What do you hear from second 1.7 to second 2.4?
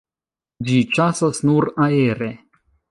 aere.